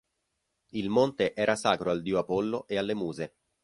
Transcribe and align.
Il 0.71 0.89
monte 0.89 1.35
era 1.35 1.55
sacro 1.55 1.91
al 1.91 2.01
dio 2.01 2.17
Apollo 2.17 2.65
e 2.67 2.75
alle 2.79 2.95
Muse. 2.95 3.35